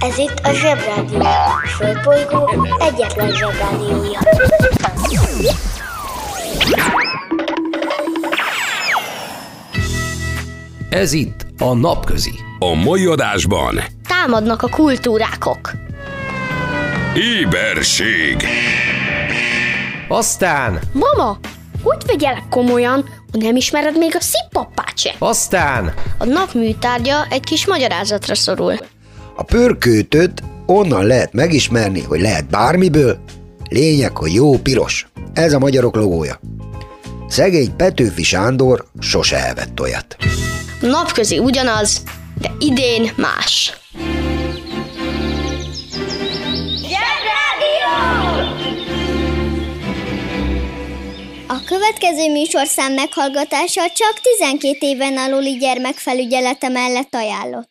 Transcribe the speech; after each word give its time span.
Ez 0.00 0.18
itt 0.18 0.40
a 0.42 0.52
Zsebrádió. 0.52 1.20
A 1.20 1.66
Földbolygó 1.76 2.50
egyetlen 2.80 3.30
Zsebrádiója. 3.34 4.18
Ez 10.90 11.12
itt 11.12 11.46
a 11.58 11.74
Napközi. 11.74 12.32
A 12.58 12.74
mai 12.74 13.04
adásban 13.06 13.80
Támadnak 14.08 14.62
a 14.62 14.68
kultúrákok. 14.68 15.70
éberség, 17.14 18.46
Aztán, 20.08 20.78
Mama, 20.92 21.38
úgy 21.82 22.06
vegyelek 22.06 22.42
komolyan, 22.50 23.08
hogy 23.32 23.42
nem 23.42 23.56
ismered 23.56 23.98
még 23.98 24.16
a 24.16 24.20
szippapát 24.20 24.98
se. 24.98 25.14
aztán, 25.18 25.94
A 26.18 26.24
nap 26.24 26.52
műtárgya 26.52 27.26
egy 27.30 27.44
kis 27.44 27.66
magyarázatra 27.66 28.34
szorul. 28.34 28.74
A 29.36 29.42
pörkőtöt 29.42 30.42
onnan 30.66 31.06
lehet 31.06 31.32
megismerni, 31.32 32.00
hogy 32.00 32.20
lehet 32.20 32.50
bármiből, 32.50 33.18
lényeg, 33.68 34.16
hogy 34.16 34.34
jó 34.34 34.58
piros. 34.58 35.06
Ez 35.32 35.52
a 35.52 35.58
magyarok 35.58 35.94
logója. 35.94 36.40
Szegény 37.28 37.76
Petőfi 37.76 38.22
Sándor 38.22 38.84
sose 39.00 39.46
evett 39.46 39.80
olyat. 39.80 40.16
Napközi 40.80 41.38
ugyanaz, 41.38 42.02
de 42.40 42.52
idén 42.58 43.10
más. 43.16 43.72
A 51.46 51.64
következő 51.66 52.30
műsorszám 52.32 52.92
meghallgatása 52.92 53.80
csak 53.94 54.20
12 54.38 54.76
éven 54.80 55.16
aluli 55.16 55.56
gyermekfelügyelete 55.56 56.68
mellett 56.68 57.14
ajánlott. 57.14 57.70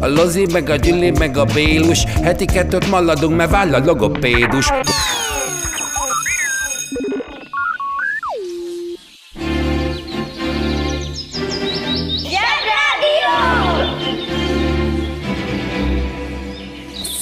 a 0.00 0.06
Lozi, 0.06 0.46
meg 0.52 0.68
a 0.68 0.76
Gyüli, 0.76 1.10
meg 1.10 1.36
a 1.36 1.44
Bélus. 1.44 2.04
Heti 2.04 2.44
kettőt 2.44 2.90
maladunk, 2.90 3.36
mert 3.36 3.50
váll 3.50 3.74
a 3.74 3.84
logopédus. 3.84 4.66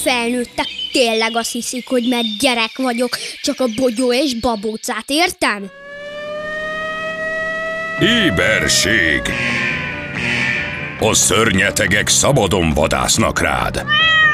Felnőttek 0.03 0.67
tényleg 0.91 1.31
azt 1.35 1.51
hiszik, 1.51 1.87
hogy 1.87 2.07
mert 2.09 2.37
gyerek 2.39 2.77
vagyok, 2.77 3.17
csak 3.41 3.59
a 3.59 3.65
bogyó 3.75 4.13
és 4.13 4.39
babócát 4.39 5.05
értem? 5.07 5.69
Éberség 7.99 9.21
A 11.09 11.13
szörnyetegek 11.13 12.07
szabadon 12.07 12.69
vadásznak 12.69 13.39
rád. 13.39 13.83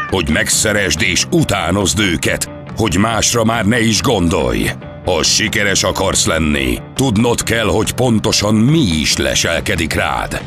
Hogy 0.10 0.30
megszeresd 0.30 1.02
és 1.02 1.26
utánozd 1.32 2.00
őket 2.00 2.50
Hogy 2.76 2.98
másra 2.98 3.44
már 3.44 3.66
ne 3.66 3.80
is 3.80 4.02
gondolj. 4.02 4.70
Ha 5.06 5.24
sikeres 5.24 5.84
akarsz 5.84 6.26
lenni 6.26 6.78
Tudnod 6.96 7.44
kell, 7.44 7.66
hogy 7.66 7.92
pontosan 7.92 8.56
mi 8.56 8.80
is 8.80 9.18
leselkedik 9.18 9.94
rád. 9.94 10.42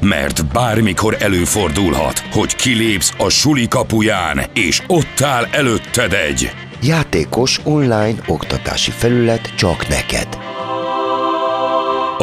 Mert 0.00 0.46
bármikor 0.46 1.16
előfordulhat, 1.20 2.18
hogy 2.18 2.56
kilépsz 2.56 3.12
a 3.18 3.28
suli 3.28 3.68
kapuján, 3.68 4.44
és 4.54 4.82
ott 4.86 5.20
áll 5.20 5.46
előtted 5.50 6.12
egy 6.12 6.50
Játékos 6.82 7.60
online 7.64 8.22
oktatási 8.26 8.90
felület 8.90 9.54
csak 9.56 9.88
neked. 9.88 10.51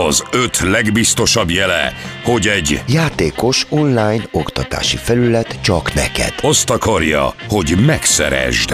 Az 0.08 0.24
öt 0.32 0.60
legbiztosabb 0.60 1.50
jele, 1.50 1.94
hogy 2.24 2.48
egy 2.48 2.82
Játékos 2.88 3.66
online 3.70 4.24
oktatási 4.32 4.98
felület 4.98 5.60
csak 5.62 5.94
neked. 5.94 6.34
azt 6.42 6.70
akarja, 6.70 7.34
hogy 7.50 7.76
megszeresd. 7.86 8.74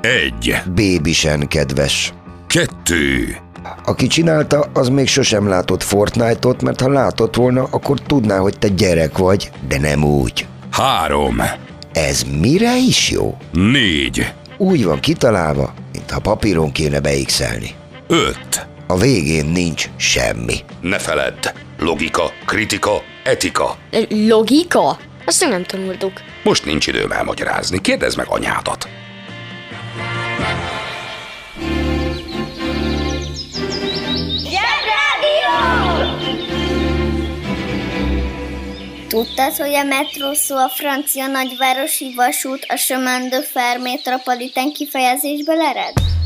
Egy, 0.00 0.56
Bébisen 0.74 1.48
kedves. 1.48 2.12
kettő, 2.46 3.36
Aki 3.84 4.06
csinálta, 4.06 4.70
az 4.72 4.88
még 4.88 5.08
sosem 5.08 5.48
látott 5.48 5.82
Fortnite-ot, 5.82 6.62
mert 6.62 6.80
ha 6.80 6.88
látott 6.88 7.36
volna, 7.36 7.68
akkor 7.70 8.00
tudná, 8.00 8.38
hogy 8.38 8.58
te 8.58 8.68
gyerek 8.68 9.18
vagy, 9.18 9.50
de 9.68 9.78
nem 9.78 10.04
úgy. 10.04 10.46
három, 10.70 11.42
Ez 11.92 12.22
mire 12.40 12.76
is 12.76 13.10
jó? 13.10 13.36
négy, 13.52 14.32
Úgy 14.58 14.84
van 14.84 15.00
kitalálva, 15.00 15.74
mintha 15.92 16.20
papíron 16.20 16.72
kéne 16.72 17.00
beixelni. 17.00 17.70
öt. 18.08 18.66
A 18.92 18.96
végén 18.96 19.46
nincs 19.46 19.88
semmi. 19.96 20.54
Ne 20.80 20.98
feledd, 20.98 21.48
logika, 21.78 22.32
kritika, 22.46 23.02
etika. 23.24 23.78
Logika? 24.08 24.98
Azt 25.24 25.40
még 25.40 25.50
nem 25.50 25.64
tanultuk. 25.64 26.12
Most 26.44 26.64
nincs 26.64 26.86
időm 26.86 27.12
elmagyarázni, 27.12 27.80
kérdezd 27.80 28.16
meg 28.16 28.26
anyádat. 28.28 28.88
Tudtad, 39.08 39.56
hogy 39.56 39.74
a 39.74 39.84
metró 39.84 40.32
szó 40.32 40.56
a 40.56 40.68
francia 40.68 41.26
nagyvárosi 41.26 42.14
vasút 42.14 42.66
a 42.68 42.76
chemin 42.76 43.28
de 43.28 43.42
fer 43.42 43.78
metropolitán 43.78 44.72
kifejezésből 44.72 45.60
ered? 45.60 46.21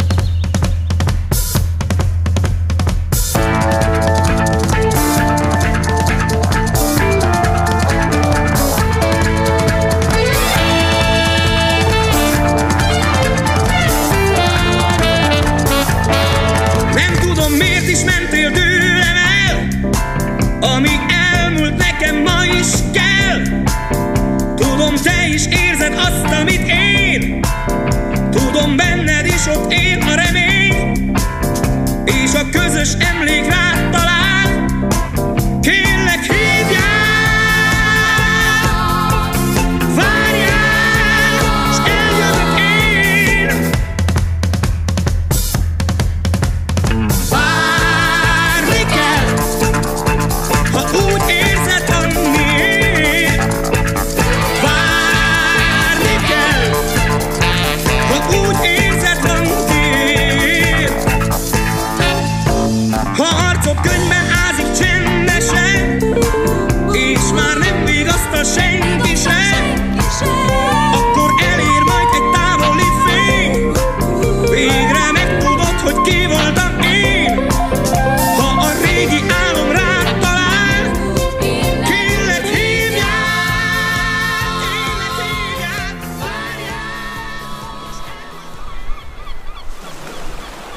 It's 29.49 29.86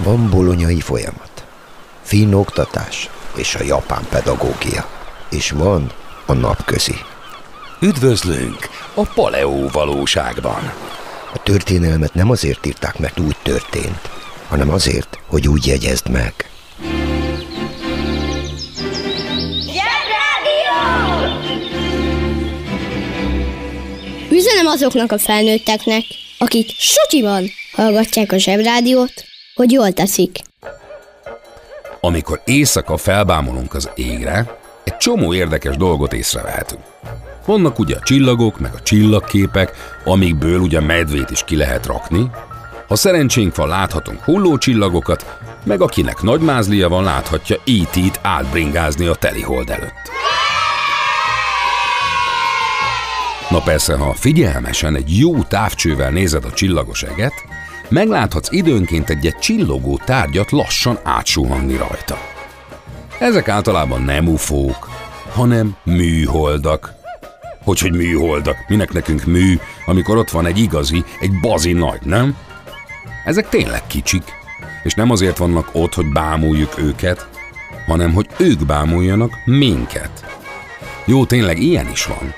Van 0.09 0.29
bolonyai 0.29 0.79
folyamat, 0.79 1.45
finn 2.01 2.33
oktatás 2.33 3.09
és 3.35 3.56
a 3.56 3.63
japán 3.63 4.06
pedagógia, 4.09 4.89
és 5.29 5.51
van 5.51 5.91
a 6.25 6.33
napközi. 6.33 6.95
Üdvözlünk 7.81 8.69
a 8.94 9.03
paleó 9.13 9.67
valóságban. 9.67 10.73
A 11.33 11.44
történelmet 11.44 12.13
nem 12.13 12.29
azért 12.29 12.65
írták, 12.65 13.00
mert 13.00 13.19
úgy 13.19 13.35
történt, 13.44 14.09
hanem 14.47 14.69
azért, 14.69 15.19
hogy 15.27 15.47
úgy 15.47 15.65
jegyezd 15.65 16.09
meg. 16.09 16.33
Üzenem 24.31 24.65
azoknak 24.65 25.11
a 25.11 25.17
felnőtteknek, 25.17 26.03
akik 26.38 26.69
sutyiban 26.77 27.51
hallgatják 27.71 28.31
a 28.31 28.38
zsebrádiót, 28.38 29.29
hogy 29.59 29.71
jól 29.71 29.91
teszik. 29.91 30.39
Amikor 32.01 32.41
éjszaka 32.45 32.97
felbámolunk 32.97 33.73
az 33.73 33.89
égre, 33.95 34.57
egy 34.83 34.97
csomó 34.97 35.33
érdekes 35.33 35.77
dolgot 35.77 36.13
észrevehetünk. 36.13 36.81
Vannak 37.45 37.79
ugye 37.79 37.95
a 37.95 38.03
csillagok, 38.03 38.59
meg 38.59 38.71
a 38.73 38.81
csillagképek, 38.81 39.71
amikből 40.06 40.59
ugye 40.59 40.79
medvét 40.79 41.29
is 41.29 41.44
ki 41.44 41.56
lehet 41.56 41.85
rakni. 41.85 42.29
Ha 42.88 42.95
szerencsénk 42.95 43.56
van, 43.56 43.67
láthatunk 43.67 44.23
hullócsillagokat, 44.23 45.39
meg 45.63 45.81
akinek 45.81 46.21
nagy 46.21 46.41
mázlia 46.41 46.89
van, 46.89 47.03
láthatja 47.03 47.56
E.T.-t 47.56 48.19
átbringázni 48.21 49.06
a 49.06 49.15
telihold 49.15 49.69
előtt. 49.69 50.11
Na 53.50 53.61
persze, 53.61 53.95
ha 53.95 54.13
figyelmesen 54.13 54.95
egy 54.95 55.17
jó 55.17 55.44
távcsővel 55.44 56.09
nézed 56.09 56.45
a 56.45 56.51
csillagos 56.51 57.03
eget, 57.03 57.33
megláthatsz 57.89 58.51
időnként 58.51 59.09
egy, 59.09 59.25
egy 59.25 59.38
csillogó 59.38 60.00
tárgyat 60.06 60.51
lassan 60.51 61.00
átsuhanni 61.03 61.75
rajta. 61.75 62.18
Ezek 63.19 63.47
általában 63.47 64.01
nem 64.01 64.27
ufók, 64.27 64.89
hanem 65.33 65.75
műholdak. 65.83 66.94
Hogy, 67.63 67.80
hogy 67.80 67.95
műholdak? 67.95 68.57
Minek 68.68 68.91
nekünk 68.91 69.25
mű, 69.25 69.59
amikor 69.86 70.18
ott 70.18 70.30
van 70.30 70.45
egy 70.45 70.57
igazi, 70.57 71.03
egy 71.19 71.39
bazi 71.39 71.71
nagy, 71.71 72.00
nem? 72.03 72.36
Ezek 73.25 73.50
tényleg 73.50 73.88
kicsik, 73.88 74.24
és 74.83 74.94
nem 74.94 75.12
azért 75.12 75.38
vannak 75.38 75.69
ott, 75.71 75.94
hogy 75.94 76.12
bámuljuk 76.12 76.77
őket, 76.77 77.30
hanem 77.88 78.13
hogy 78.13 78.27
ők 78.38 78.65
bámuljanak 78.65 79.31
minket. 79.45 80.25
Jó, 81.06 81.25
tényleg 81.25 81.62
ilyen 81.62 81.89
is 81.92 82.06
van. 82.06 82.33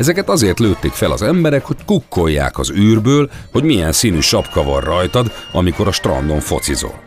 Ezeket 0.00 0.28
azért 0.28 0.58
lőtték 0.58 0.92
fel 0.92 1.10
az 1.10 1.22
emberek, 1.22 1.64
hogy 1.64 1.76
kukkolják 1.86 2.58
az 2.58 2.70
űrből, 2.70 3.30
hogy 3.52 3.62
milyen 3.62 3.92
színű 3.92 4.20
sapka 4.20 4.62
van 4.62 4.80
rajtad, 4.80 5.32
amikor 5.52 5.88
a 5.88 5.92
strandon 5.92 6.40
focizol. 6.40 7.00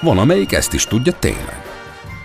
Van, 0.00 0.18
amelyik 0.18 0.52
ezt 0.52 0.72
is 0.72 0.84
tudja 0.84 1.12
tényleg. 1.18 1.62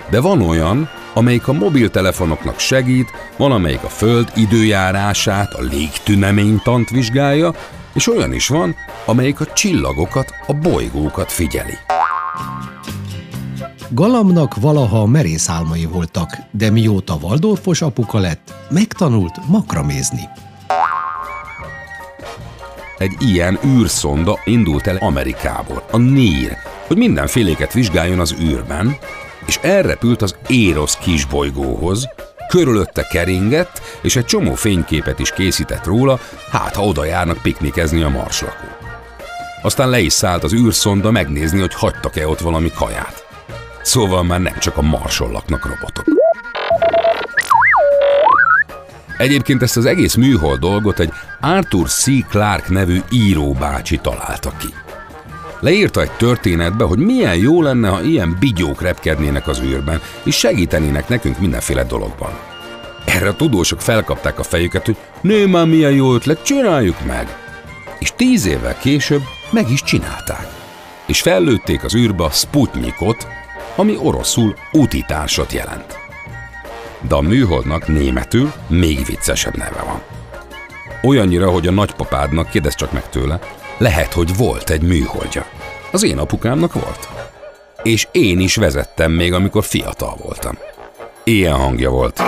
De 0.10 0.22
van 0.22 0.42
olyan, 0.42 0.90
amelyik 1.14 1.48
a 1.48 1.54
mobiltelefonoknak 1.54 2.60
segít, 2.60 3.12
van, 3.38 3.52
amelyik 3.52 3.84
a 3.84 3.88
Föld 3.90 4.32
időjárását, 4.36 5.54
a 5.54 5.62
légtüneménytant 5.62 6.90
vizsgálja, 6.90 7.54
és 7.94 8.08
olyan 8.08 8.34
is 8.34 8.48
van, 8.48 8.76
amelyik 9.06 9.40
a 9.40 9.54
csillagokat, 9.54 10.34
a 10.48 10.54
bolygókat 10.54 11.32
figyeli. 11.32 11.78
Galamnak 13.92 14.56
valaha 14.56 15.06
merész 15.06 15.50
álmai 15.50 15.86
voltak, 15.86 16.38
de 16.52 16.70
mióta 16.70 17.18
Waldorfos 17.22 17.82
apuka 17.82 18.20
lett, 18.20 18.54
megtanult 18.70 19.48
makramézni. 19.48 20.30
Egy 22.98 23.16
ilyen 23.20 23.60
űrszonda 23.66 24.40
indult 24.46 24.88
el 24.88 24.96
Amerikából, 24.96 25.84
a 25.92 25.98
NIR, 25.98 26.58
hogy 26.88 26.98
mindenféléket 26.98 27.74
vizsgáljon 27.74 28.20
az 28.20 28.36
űrben, 28.42 28.98
és 29.46 29.60
elrepült 29.62 30.22
az 30.22 30.36
Érosz 30.48 30.98
kisbolygóhoz, 30.98 32.10
körülötte 32.48 33.08
keringett, 33.08 33.82
és 34.02 34.16
egy 34.16 34.26
csomó 34.26 34.54
fényképet 34.54 35.20
is 35.20 35.32
készített 35.32 35.86
róla, 35.86 36.20
hát 36.52 36.76
ha 36.76 36.84
oda 36.84 37.06
járnak 37.06 37.42
piknikezni 37.42 38.02
a 38.02 38.10
marslakók. 38.10 38.78
Aztán 39.62 39.90
le 39.90 40.00
is 40.00 40.14
szállt 40.14 40.44
az 40.44 40.54
űrszonda 40.54 41.12
megnézni, 41.12 41.60
hogy 41.60 41.74
hagytak-e 41.74 42.28
ott 42.28 42.40
valami 42.40 42.72
kaját. 42.76 43.28
Szóval 43.82 44.24
már 44.24 44.40
nem 44.40 44.58
csak 44.60 44.78
a 44.78 44.82
marson 44.82 45.32
laknak 45.32 45.66
robotok. 45.66 46.06
Egyébként 49.18 49.62
ezt 49.62 49.78
az 49.78 49.86
egész 49.86 50.16
műhold 50.16 50.60
dolgot 50.60 51.00
egy 51.00 51.12
Arthur 51.42 51.90
C. 51.90 52.06
Clarke 52.30 52.74
nevű 52.74 53.02
íróbácsi 53.12 53.98
találta 53.98 54.52
ki. 54.60 54.68
Leírta 55.60 56.02
egy 56.02 56.12
történetbe, 56.12 56.84
hogy 56.84 56.98
milyen 56.98 57.36
jó 57.36 57.62
lenne, 57.62 57.90
ha 57.90 58.02
ilyen 58.02 58.38
bigyók 58.40 58.82
repkednének 58.82 59.48
az 59.48 59.62
űrben, 59.62 60.02
és 60.24 60.38
segítenének 60.38 61.08
nekünk 61.08 61.40
mindenféle 61.40 61.84
dologban. 61.84 62.40
Erre 63.06 63.28
a 63.28 63.36
tudósok 63.36 63.82
felkapták 63.82 64.40
a 64.40 64.44
fejüket, 64.44 64.86
hogy 64.86 64.98
nő 65.22 65.48
már 65.48 65.66
milyen 65.66 65.92
jó 65.92 66.14
ötlet, 66.14 66.44
csináljuk 66.44 67.06
meg! 67.06 67.28
És 68.00 68.14
tíz 68.16 68.46
évvel 68.46 68.78
később 68.78 69.22
meg 69.52 69.72
is 69.72 69.84
csinálták. 69.84 70.48
És 71.06 71.22
fellőtték 71.22 71.84
az 71.84 71.96
űrbe 71.96 72.24
a 72.24 72.30
Sputnikot, 72.30 73.28
ami 73.80 73.98
oroszul 73.98 74.56
útitársat 74.72 75.52
jelent. 75.52 75.98
De 77.08 77.16
a 77.16 77.22
műholdnak 77.22 77.88
németül 77.88 78.54
még 78.68 79.06
viccesebb 79.06 79.58
neve 79.58 79.84
van. 79.86 80.02
Olyannyira, 81.04 81.50
hogy 81.50 81.68
a 81.68 81.72
nagypapádnak, 81.72 82.50
kérdez 82.50 82.76
csak 82.76 82.92
meg 82.92 83.10
tőle, 83.10 83.40
lehet, 83.78 84.14
hogy 84.14 84.38
volt 84.38 84.70
egy 84.70 84.82
műholdja. 84.82 85.46
Az 85.92 86.04
én 86.04 86.18
apukámnak 86.18 86.74
volt. 86.74 87.10
És 87.84 88.08
én 88.12 88.40
is 88.40 88.56
vezettem 88.56 89.12
még, 89.12 89.34
amikor 89.34 89.64
fiatal 89.64 90.18
voltam. 90.24 90.58
Ilyen 91.24 91.56
hangja 91.56 91.90
volt. 91.90 92.22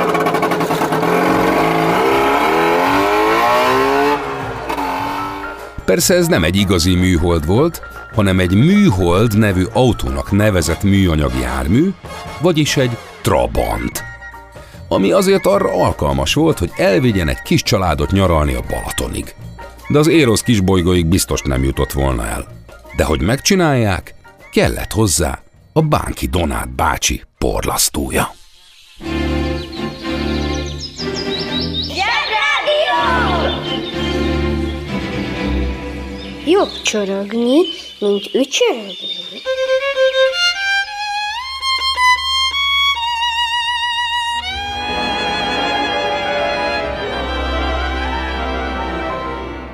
Persze 5.92 6.16
ez 6.16 6.28
nem 6.28 6.44
egy 6.44 6.56
igazi 6.56 6.96
műhold 6.96 7.46
volt, 7.46 7.82
hanem 8.16 8.40
egy 8.40 8.54
műhold 8.54 9.38
nevű 9.38 9.64
autónak 9.74 10.32
nevezett 10.32 10.84
műanyag 10.84 11.32
jármű, 11.42 11.90
vagyis 12.42 12.78
egy 12.78 12.98
Trabant. 13.22 14.04
Ami 14.88 15.12
azért 15.12 15.46
arra 15.46 15.74
alkalmas 15.74 16.34
volt, 16.34 16.60
hogy 16.60 16.72
elvigyen 16.76 17.28
egy 17.28 17.42
kis 17.42 17.64
családot 17.64 18.12
nyaralni 18.12 18.54
a 18.54 18.64
Balatonig. 18.70 19.36
De 19.88 20.00
az 20.00 20.08
Érosz 20.08 20.42
kisbolygóig 20.42 21.06
biztos 21.06 21.42
nem 21.42 21.64
jutott 21.64 21.92
volna 21.92 22.26
el. 22.26 22.48
De 22.96 23.04
hogy 23.04 23.22
megcsinálják, 23.22 24.16
kellett 24.52 24.92
hozzá 24.92 25.42
a 25.74 25.82
Bánki 25.82 26.28
Donát 26.28 26.70
bácsi 26.70 27.24
porlasztója. 27.38 28.32
Jobb 36.52 36.82
csorogni, 36.82 37.58
mint 38.00 38.30
ücsörögni. 38.34 38.94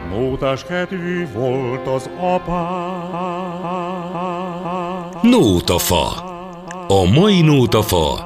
Nótás 0.09 0.63
kedvű 0.63 1.27
volt 1.33 1.87
az 1.87 2.09
apá. 2.19 2.61
Nótafa. 5.21 6.05
A 6.87 7.05
mai 7.13 7.41
nótafa. 7.41 8.25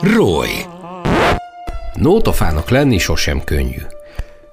Roy. 0.00 0.48
Nótafának 1.94 2.70
lenni 2.70 2.98
sosem 2.98 3.44
könnyű. 3.44 3.82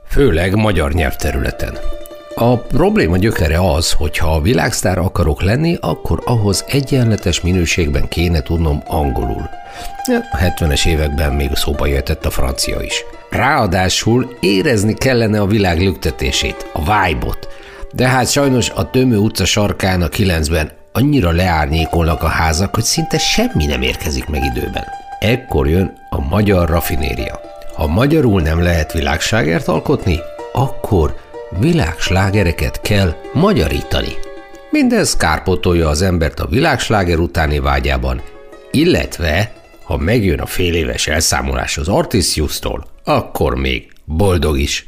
Főleg 0.08 0.56
magyar 0.56 0.92
nyelvterületen. 0.92 1.97
A 2.40 2.58
probléma 2.58 3.18
gyökere 3.18 3.60
az, 3.60 3.92
hogy 3.92 4.18
ha 4.18 4.42
világsztár 4.42 4.98
akarok 4.98 5.42
lenni, 5.42 5.78
akkor 5.82 6.22
ahhoz 6.26 6.66
egyenletes 6.68 7.42
minőségben 7.42 8.08
kéne 8.08 8.42
tudnom 8.42 8.84
angolul. 8.88 9.50
A 10.32 10.38
70-es 10.38 10.88
években 10.88 11.34
még 11.34 11.50
szóba 11.54 11.86
jöhetett 11.86 12.26
a 12.26 12.30
francia 12.30 12.82
is. 12.82 13.04
Ráadásul 13.30 14.38
érezni 14.40 14.94
kellene 14.94 15.42
a 15.42 15.46
világ 15.46 15.82
lüktetését, 15.82 16.72
a 16.74 16.80
vibe-ot. 16.80 17.48
De 17.94 18.08
hát 18.08 18.32
sajnos 18.32 18.70
a 18.70 18.90
Tömő 18.90 19.18
utca 19.18 19.46
sarkán 19.46 20.02
a 20.02 20.08
9-ben 20.08 20.72
annyira 20.92 21.32
leárnyékolnak 21.32 22.24
a 22.24 22.28
házak, 22.28 22.76
hogy 22.76 22.84
szinte 22.84 23.18
semmi 23.18 23.66
nem 23.66 23.82
érkezik 23.82 24.28
meg 24.28 24.44
időben. 24.44 24.84
Ekkor 25.20 25.68
jön 25.68 25.94
a 26.10 26.22
magyar 26.22 26.70
rafinéria. 26.70 27.40
Ha 27.76 27.88
magyarul 27.88 28.42
nem 28.42 28.64
lehet 28.64 28.94
világságert 28.94 29.68
alkotni, 29.68 30.20
akkor 30.54 31.16
világslágereket 31.60 32.82
kell 32.82 33.16
magyarítani. 33.34 34.14
Mindez 34.70 35.16
kárpotolja 35.16 35.90
az 35.90 36.02
embert 36.02 36.40
a 36.40 36.48
világsláger 36.48 37.20
utáni 37.20 37.60
vágyában, 37.60 38.22
illetve, 38.72 39.54
ha 39.84 39.98
megjön 39.98 40.40
a 40.40 40.46
fél 40.46 40.74
éves 40.74 41.08
elszámolás 41.08 41.78
az 41.78 41.88
Artisius-tól, 41.88 42.86
akkor 43.04 43.56
még 43.56 43.92
boldog 44.06 44.60
is. 44.60 44.88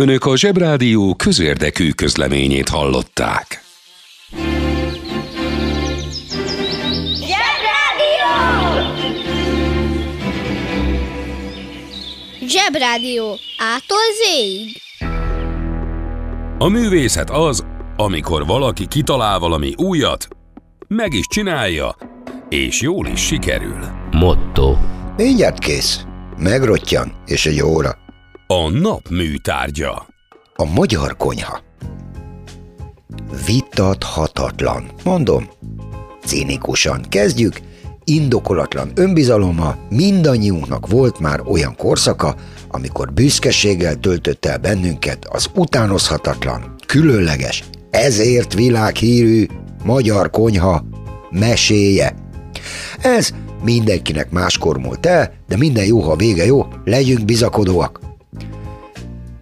Önök 0.00 0.24
a 0.24 0.36
Zsebrádió 0.36 1.14
közérdekű 1.14 1.90
közleményét 1.90 2.68
hallották. 2.68 3.62
Zsebrádió! 12.46 13.36
Ától 13.58 13.98
zéig! 14.24 14.76
A 16.58 16.68
művészet 16.68 17.30
az, 17.30 17.64
amikor 17.96 18.46
valaki 18.46 18.86
kitalál 18.86 19.38
valami 19.38 19.74
újat, 19.76 20.28
meg 20.88 21.12
is 21.12 21.26
csinálja, 21.26 21.96
és 22.48 22.80
jól 22.80 23.06
is 23.06 23.20
sikerül. 23.20 23.84
Motto. 24.10 24.76
Mindjárt 25.16 25.58
kész. 25.58 26.04
Megrottyan, 26.36 27.22
és 27.26 27.46
egy 27.46 27.62
óra. 27.62 28.03
A 28.46 28.70
nap 28.70 29.08
műtárgya. 29.08 30.06
A 30.54 30.64
magyar 30.64 31.16
konyha. 31.16 31.62
Vitathatatlan. 33.46 34.90
Mondom, 35.04 35.48
cinikusan. 36.24 37.02
Kezdjük. 37.08 37.60
Indokolatlan 38.04 38.90
önbizalommal 38.94 39.86
mindannyiunknak 39.90 40.86
volt 40.88 41.18
már 41.18 41.40
olyan 41.40 41.76
korszaka, 41.76 42.34
amikor 42.68 43.12
büszkeséggel 43.12 43.94
töltött 43.94 44.44
el 44.44 44.58
bennünket 44.58 45.26
az 45.30 45.50
utánozhatatlan, 45.54 46.74
különleges, 46.86 47.64
ezért 47.90 48.54
világhírű 48.54 49.46
magyar 49.84 50.30
konyha 50.30 50.84
meséje. 51.30 52.14
Ez 53.02 53.30
mindenkinek 53.62 54.30
máskor 54.30 54.78
múlt 54.78 55.06
el, 55.06 55.32
de 55.48 55.56
minden 55.56 55.84
jó, 55.84 56.00
ha 56.00 56.16
vége 56.16 56.44
jó, 56.44 56.66
legyünk 56.84 57.24
bizakodóak. 57.24 58.04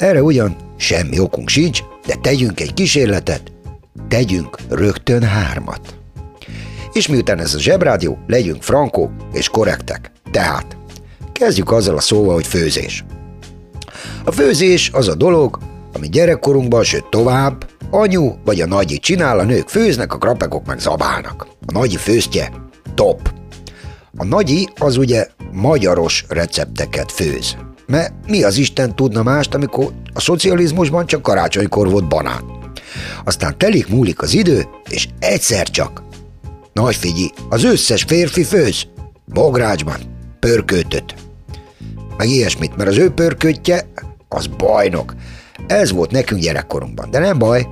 Erre 0.03 0.23
ugyan 0.23 0.57
semmi 0.77 1.19
okunk 1.19 1.49
sincs, 1.49 1.83
de 2.07 2.15
tegyünk 2.15 2.61
egy 2.61 2.75
kísérletet, 2.75 3.53
tegyünk 4.09 4.57
rögtön 4.69 5.23
hármat. 5.23 5.95
És 6.93 7.09
miután 7.09 7.39
ez 7.39 7.55
a 7.55 7.59
zsebrádió, 7.61 8.19
legyünk 8.27 8.63
frankó 8.63 9.11
és 9.33 9.49
korrektek. 9.49 10.13
Tehát, 10.31 10.77
kezdjük 11.33 11.73
azzal 11.73 11.97
a 11.97 12.01
szóval, 12.01 12.35
hogy 12.35 12.47
főzés. 12.47 13.05
A 14.25 14.31
főzés 14.31 14.91
az 14.93 15.09
a 15.09 15.15
dolog, 15.15 15.59
ami 15.93 16.09
gyerekkorunkban, 16.09 16.85
sőt 16.85 17.11
tovább, 17.11 17.67
anyu 17.91 18.35
vagy 18.45 18.61
a 18.61 18.67
nagyi 18.67 18.99
csinál, 18.99 19.39
a 19.39 19.45
nők 19.45 19.69
főznek, 19.69 20.15
a 20.15 20.19
krapekok 20.19 20.67
meg 20.67 20.79
zabálnak. 20.79 21.47
A 21.67 21.73
nagyi 21.73 21.97
főztje 21.97 22.53
top. 22.95 23.33
A 24.17 24.25
nagyi 24.25 24.69
az 24.79 24.97
ugye 24.97 25.27
magyaros 25.53 26.25
recepteket 26.29 27.13
főz. 27.13 27.57
Mert 27.87 28.13
mi 28.27 28.43
az 28.43 28.57
Isten 28.57 28.97
tudna 28.97 29.23
mást, 29.23 29.55
amikor 29.55 29.93
a 30.13 30.21
szocializmusban 30.21 31.07
csak 31.07 31.23
karácsonykor 31.23 31.91
volt 31.91 32.09
banán. 32.09 32.45
Aztán 33.25 33.59
telik 33.59 33.89
múlik 33.89 34.23
az 34.23 34.35
idő, 34.35 34.67
és 34.89 35.09
egyszer 35.19 35.71
csak. 35.71 36.03
Nagy 36.73 36.97
figyi, 36.97 37.33
az 37.49 37.65
összes 37.65 38.03
férfi 38.03 38.45
főz. 38.45 38.87
Bográcsban, 39.25 39.97
pörköltöt. 40.41 41.15
Meg 42.17 42.29
ilyesmit, 42.29 42.77
mert 42.77 42.91
az 42.91 42.99
ő 42.99 43.11
pörkötje, 43.11 43.87
az 44.29 44.47
bajnok. 44.47 45.15
Ez 45.67 45.93
volt 45.93 46.11
nekünk 46.11 46.41
gyerekkorunkban, 46.41 47.11
de 47.11 47.19
nem 47.19 47.39
baj, 47.39 47.69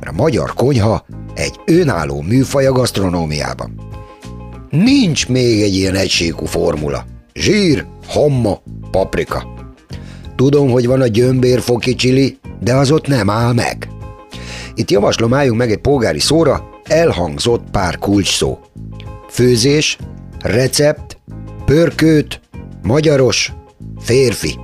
mert 0.00 0.12
a 0.12 0.22
magyar 0.22 0.54
konyha 0.54 1.06
egy 1.34 1.60
önálló 1.64 2.20
műfaj 2.20 2.66
a 2.66 2.72
gasztronómiában. 2.72 3.80
Nincs 4.70 5.28
még 5.28 5.62
egy 5.62 5.74
ilyen 5.74 5.94
egységű 5.94 6.44
formula. 6.44 7.04
Zsír, 7.40 7.86
homma, 8.06 8.62
paprika. 8.90 9.66
Tudom, 10.36 10.70
hogy 10.70 10.86
van 10.86 11.00
a 11.00 11.06
gyömbérfoki 11.06 11.94
csili, 11.94 12.38
de 12.60 12.74
az 12.74 12.90
ott 12.90 13.06
nem 13.06 13.30
áll 13.30 13.52
meg. 13.52 13.88
Itt 14.74 14.90
javaslom 14.90 15.34
álljunk 15.34 15.58
meg 15.58 15.70
egy 15.70 15.78
polgári 15.78 16.20
szóra, 16.20 16.68
elhangzott 16.84 17.70
pár 17.70 17.98
kulcs 17.98 18.36
szó. 18.36 18.58
Főzés, 19.28 19.98
recept, 20.40 21.18
pörkőt, 21.64 22.40
magyaros, 22.82 23.52
férfi. 23.98 24.58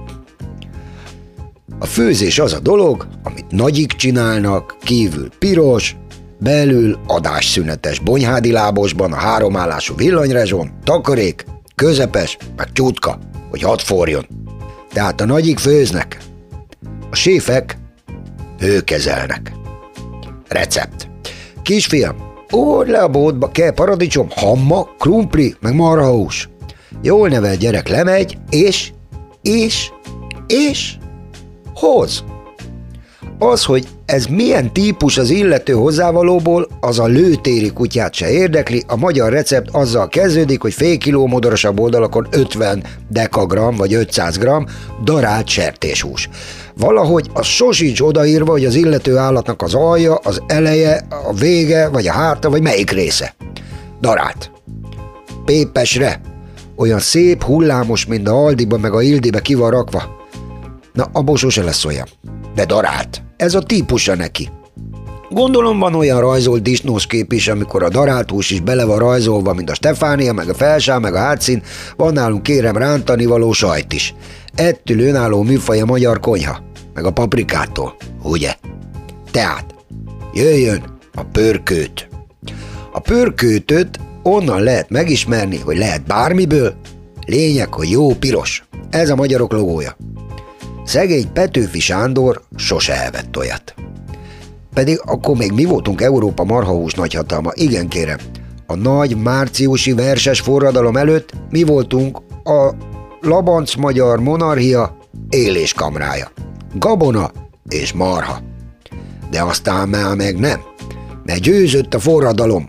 A 1.79 1.87
főzés 1.87 2.39
az 2.39 2.53
a 2.53 2.61
dolog, 2.61 3.07
amit 3.23 3.51
nagyik 3.51 3.93
csinálnak, 3.93 4.77
kívül 4.83 5.29
piros, 5.39 5.97
belül 6.39 6.99
adásszünetes 7.07 7.99
bonyhádi 7.99 8.53
lábosban 8.53 9.13
a 9.13 9.17
háromállású 9.17 9.95
villanyrezson, 9.97 10.71
takarék, 10.85 11.45
közepes, 11.81 12.37
meg 12.57 12.73
csutka, 12.73 13.19
hogy 13.51 13.63
hat 13.63 13.83
forjon. 13.83 14.27
Tehát 14.93 15.21
a 15.21 15.25
nagyik 15.25 15.59
főznek, 15.59 16.19
a 17.11 17.15
séfek 17.15 17.79
hőkezelnek. 18.59 19.53
Recept. 20.49 21.09
Kisfiam, 21.63 22.17
úr 22.51 22.87
le 22.87 22.99
a 22.99 23.09
bódba, 23.09 23.51
kell 23.51 23.71
paradicsom, 23.71 24.29
hamma, 24.31 24.89
krumpli, 24.99 25.55
meg 25.61 25.75
marhahús. 25.75 26.49
Jól 27.03 27.29
nevel 27.29 27.57
gyerek 27.57 27.89
lemegy, 27.89 28.39
és, 28.51 28.93
és, 29.43 29.91
és 30.47 30.97
hoz. 31.75 32.25
Az, 33.43 33.65
hogy 33.65 33.89
ez 34.07 34.27
milyen 34.27 34.73
típus 34.73 35.19
az 35.19 35.31
illető 35.31 35.73
hozzávalóból, 35.73 36.69
az 36.81 36.99
a 36.99 37.07
lőtéri 37.07 37.73
kutyát 37.73 38.15
se 38.15 38.31
érdekli, 38.31 38.85
a 38.87 38.97
magyar 38.97 39.33
recept 39.33 39.69
azzal 39.73 40.09
kezdődik, 40.09 40.61
hogy 40.61 40.73
fél 40.73 40.99
kiló 40.99 41.27
modorosabb 41.27 41.81
oldalakon 41.81 42.27
50 42.31 42.85
dekagram 43.09 43.77
vagy 43.77 43.95
500 43.95 44.39
gram 44.39 44.67
darált 45.05 45.49
sertéshús. 45.49 46.29
Valahogy 46.77 47.31
az 47.33 47.47
sosincs 47.47 48.01
odaírva, 48.01 48.51
hogy 48.51 48.65
az 48.65 48.75
illető 48.75 49.17
állatnak 49.17 49.63
az 49.63 49.75
alja, 49.75 50.15
az 50.15 50.43
eleje, 50.47 51.07
a 51.29 51.33
vége, 51.33 51.89
vagy 51.89 52.07
a 52.07 52.13
hárta, 52.13 52.51
vagy 52.51 52.63
melyik 52.63 52.91
része. 52.91 53.35
Darált. 54.01 54.51
Pépesre. 55.45 56.21
Olyan 56.77 56.99
szép, 56.99 57.43
hullámos, 57.43 58.07
mint 58.07 58.29
a 58.29 58.45
Aldiba 58.45 58.79
meg 58.79 58.93
a 58.93 59.03
Ildibe 59.03 59.41
ki 59.41 59.55
van 59.55 59.71
rakva. 59.71 60.20
Na, 60.93 61.09
abból 61.13 61.37
sose 61.37 61.63
lesz 61.63 61.85
olyan. 61.85 62.07
De 62.55 62.65
darált. 62.65 63.23
Ez 63.37 63.55
a 63.55 63.61
típusa 63.61 64.15
neki. 64.15 64.49
Gondolom 65.31 65.79
van 65.79 65.95
olyan 65.95 66.21
rajzolt 66.21 66.63
disznóskép 66.63 67.33
is, 67.33 67.49
amikor 67.49 67.83
a 67.83 67.89
darált 67.89 68.31
hús 68.31 68.51
is 68.51 68.61
bele 68.61 68.85
van 68.85 68.99
rajzolva, 68.99 69.53
mint 69.53 69.71
a 69.71 69.75
Stefánia, 69.75 70.33
meg 70.33 70.49
a 70.49 70.55
felsá, 70.55 70.99
meg 70.99 71.15
a 71.15 71.19
hátszín, 71.19 71.63
van 71.97 72.13
nálunk 72.13 72.43
kérem 72.43 72.77
rántani 72.77 73.25
való 73.25 73.53
sajt 73.53 73.93
is. 73.93 74.15
Ettől 74.55 75.01
önálló 75.01 75.43
műfaj 75.43 75.81
a 75.81 75.85
magyar 75.85 76.21
konyha, 76.21 76.63
meg 76.95 77.05
a 77.05 77.11
paprikától, 77.11 77.97
ugye? 78.23 78.55
Tehát, 79.31 79.75
jöjjön 80.35 80.99
a 81.15 81.23
pörkőt. 81.25 82.09
A 82.93 83.01
pörkőtöt 83.01 84.01
onnan 84.23 84.63
lehet 84.63 84.91
megismerni, 84.91 85.59
hogy 85.59 85.77
lehet 85.77 86.07
bármiből, 86.07 86.75
lényeg, 87.27 87.75
hogy 87.75 87.91
jó 87.91 88.15
piros. 88.15 88.65
Ez 88.91 89.11
a 89.11 89.15
magyarok 89.15 89.53
logója. 89.53 89.97
Szegény 90.91 91.33
Petőfi 91.33 91.81
Sándor 91.81 92.43
sose 92.57 93.05
evett 93.05 93.37
olyat. 93.37 93.75
Pedig 94.75 95.01
akkor 95.05 95.37
még 95.37 95.53
mi 95.53 95.65
voltunk 95.65 96.01
Európa 96.01 96.45
marhahús 96.45 96.93
nagyhatalma, 96.93 97.51
igen 97.55 97.89
kérem. 97.89 98.19
A 98.67 98.75
nagy 98.75 99.17
márciusi 99.17 99.93
verses 99.93 100.41
forradalom 100.41 100.97
előtt 100.97 101.33
mi 101.51 101.63
voltunk 101.63 102.19
a 102.45 102.75
Labanc 103.21 103.75
magyar 103.75 104.21
monarchia 104.21 104.97
éléskamrája. 105.29 106.31
Gabona 106.75 107.31
és 107.69 107.93
marha. 107.93 108.41
De 109.31 109.43
aztán 109.43 109.89
már 109.89 110.17
meg 110.17 110.39
nem, 110.39 110.61
mert 111.25 111.41
győzött 111.41 111.95
a 111.95 111.99
forradalom. 111.99 112.69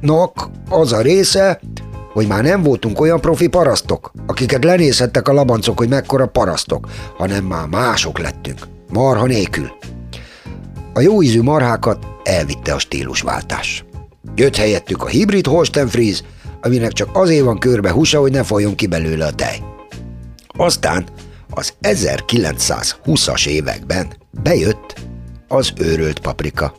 Nak 0.00 0.50
az 0.68 0.92
a 0.92 1.00
része, 1.00 1.60
hogy 2.20 2.28
már 2.28 2.42
nem 2.42 2.62
voltunk 2.62 3.00
olyan 3.00 3.20
profi 3.20 3.46
parasztok, 3.46 4.12
akiket 4.26 4.64
lenézhettek 4.64 5.28
a 5.28 5.32
labancok, 5.32 5.78
hogy 5.78 5.88
mekkora 5.88 6.26
parasztok, 6.26 6.88
hanem 7.16 7.44
már 7.44 7.66
mások 7.66 8.18
lettünk, 8.18 8.58
marha 8.92 9.26
nélkül. 9.26 9.70
A 10.94 11.00
jóízű 11.00 11.42
marhákat 11.42 12.06
elvitte 12.22 12.74
a 12.74 12.78
stílusváltás. 12.78 13.84
Jött 14.34 14.56
helyettük 14.56 15.02
a 15.02 15.06
hibrid 15.06 15.46
Holstein 15.46 15.86
Fries, 15.86 16.22
aminek 16.60 16.92
csak 16.92 17.08
azért 17.12 17.44
van 17.44 17.58
körbe 17.58 17.90
húsa, 17.90 18.20
hogy 18.20 18.32
ne 18.32 18.42
folyjon 18.42 18.74
ki 18.74 18.86
belőle 18.86 19.26
a 19.26 19.32
tej. 19.32 19.62
Aztán 20.46 21.04
Az 21.50 21.72
1920-as 21.82 23.46
években 23.46 24.12
bejött 24.42 24.94
az 25.48 25.72
őrölt 25.78 26.18
paprika. 26.18 26.74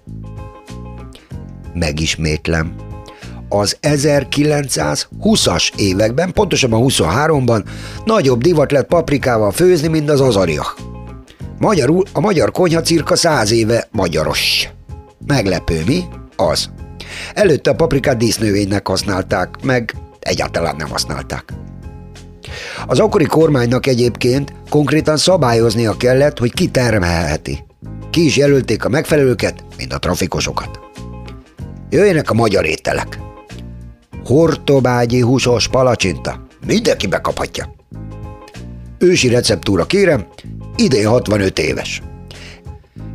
Megismétlem, 1.73 2.75
az 3.53 3.77
1920-as 3.81 5.69
években, 5.75 6.33
pontosabban 6.33 6.85
23-ban 6.87 7.63
nagyobb 8.05 8.41
divat 8.41 8.71
lett 8.71 8.87
paprikával 8.87 9.51
főzni, 9.51 9.87
mint 9.87 10.09
az 10.09 10.21
azariak. 10.21 10.75
Magyarul 11.57 12.03
a 12.13 12.19
magyar 12.19 12.51
konyha 12.51 12.81
cirka 12.81 13.15
száz 13.15 13.51
éve 13.51 13.87
magyaros. 13.91 14.69
Meglepő 15.27 15.81
mi? 15.85 16.03
Az. 16.35 16.69
Előtte 17.33 17.69
a 17.69 17.75
paprikát 17.75 18.17
dísznövénynek 18.17 18.87
használták, 18.87 19.49
meg 19.63 19.95
egyáltalán 20.19 20.75
nem 20.75 20.89
használták. 20.89 21.53
Az 22.87 22.99
akkori 22.99 23.25
kormánynak 23.25 23.87
egyébként 23.87 24.53
konkrétan 24.69 25.17
szabályoznia 25.17 25.97
kellett, 25.97 26.37
hogy 26.37 26.53
ki 26.53 26.67
termelheti. 26.67 27.63
Ki 28.09 28.25
is 28.25 28.37
jelölték 28.37 28.85
a 28.85 28.89
megfelelőket, 28.89 29.63
mint 29.77 29.93
a 29.93 29.99
trafikosokat. 29.99 30.79
Jöjjenek 31.89 32.29
a 32.29 32.33
magyar 32.33 32.65
ételek. 32.65 33.19
Hortobágyi 34.25 35.21
húsos 35.21 35.67
palacsinta. 35.67 36.45
Mindenki 36.65 37.07
bekaphatja. 37.07 37.75
Ősi 38.97 39.27
receptúra 39.27 39.85
kérem, 39.85 40.27
idén 40.75 41.07
65 41.07 41.59
éves. 41.59 42.01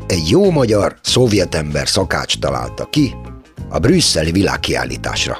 Egy 0.06 0.28
jó 0.28 0.50
magyar 0.50 0.96
szovjetember 1.02 1.88
szakács 1.88 2.38
találta 2.38 2.84
ki 2.84 3.14
a 3.68 3.78
brüsszeli 3.78 4.30
világkiállításra. 4.30 5.38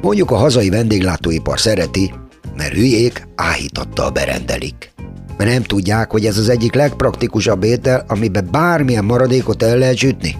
Mondjuk 0.00 0.30
a 0.30 0.36
hazai 0.36 0.68
vendéglátóipar 0.68 1.60
szereti, 1.60 2.12
mert 2.56 2.72
hülyék 2.72 3.28
áhítattal 3.34 4.10
berendelik. 4.10 4.92
Mert 5.36 5.50
nem 5.50 5.62
tudják, 5.62 6.10
hogy 6.10 6.26
ez 6.26 6.38
az 6.38 6.48
egyik 6.48 6.74
legpraktikusabb 6.74 7.62
étel, 7.62 8.04
amiben 8.08 8.48
bármilyen 8.50 9.04
maradékot 9.04 9.62
el 9.62 9.78
lehet 9.78 9.96
sütni. 9.96 10.36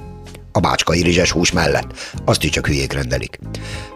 A 0.53 0.61
bácskai 0.61 1.03
rizses 1.03 1.31
hús 1.31 1.53
mellett. 1.53 1.93
Azt 2.25 2.45
is 2.45 2.51
csak 2.51 2.67
hülyék 2.67 2.93
rendelik. 2.93 3.39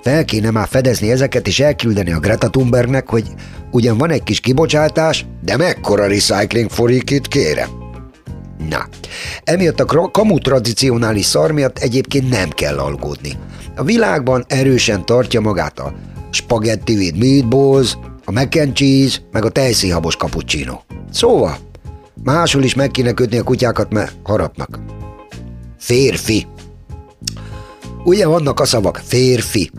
Fel 0.02 0.24
kéne 0.24 0.50
már 0.50 0.68
fedezni 0.68 1.10
ezeket 1.10 1.46
és 1.46 1.60
elküldeni 1.60 2.12
a 2.12 2.18
Greta 2.18 2.50
Thunbergnek, 2.50 3.08
hogy 3.08 3.24
ugyan 3.70 3.98
van 3.98 4.10
egy 4.10 4.22
kis 4.22 4.40
kibocsátás, 4.40 5.26
de 5.42 5.56
mekkora 5.56 6.06
recycling 6.06 6.70
folyik 6.70 7.10
itt, 7.10 7.28
kérem. 7.28 7.68
Na, 8.68 8.88
emiatt 9.44 9.80
a 9.80 10.10
kamu 10.10 10.38
tradicionális 10.38 11.24
szar 11.24 11.50
miatt 11.50 11.78
egyébként 11.78 12.30
nem 12.30 12.48
kell 12.48 12.78
algódni. 12.78 13.32
A 13.76 13.84
világban 13.84 14.44
erősen 14.48 15.04
tartja 15.04 15.40
magát 15.40 15.78
a 15.78 15.94
spaghetti 16.30 16.94
with 16.94 17.18
meatballs, 17.18 17.96
a 18.24 18.32
mac 18.32 18.56
and 18.56 18.72
cheese, 18.72 19.18
meg 19.32 19.44
a 19.44 19.50
tejszínhabos 19.50 20.16
cappuccino. 20.16 20.80
Szóval, 21.10 21.56
máshol 22.24 22.62
is 22.62 22.74
meg 22.74 22.90
kéne 22.90 23.12
kötni 23.12 23.38
a 23.38 23.42
kutyákat, 23.42 23.92
mert 23.92 24.12
harapnak. 24.22 24.78
Férfi. 25.82 26.46
Ugye 28.04 28.26
vannak 28.26 28.60
a 28.60 28.64
szavak 28.64 29.00
férfi. 29.04 29.70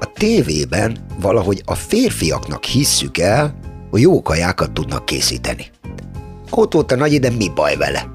A 0.00 0.12
tévében 0.12 1.06
valahogy 1.20 1.62
a 1.64 1.74
férfiaknak 1.74 2.64
hisszük 2.64 3.18
el, 3.18 3.58
hogy 3.90 4.00
jó 4.00 4.22
kajákat 4.22 4.72
tudnak 4.72 5.04
készíteni. 5.04 5.66
Ott 6.50 6.72
volt 6.72 6.92
a 6.92 6.96
nagy 6.96 7.12
ide, 7.12 7.30
mi 7.30 7.48
baj 7.54 7.76
vele? 7.76 8.10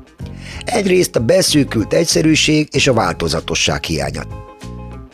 Egyrészt 0.66 1.16
a 1.16 1.20
beszűkült 1.20 1.94
egyszerűség 1.94 2.68
és 2.72 2.88
a 2.88 2.94
változatosság 2.94 3.84
hiánya. 3.84 4.22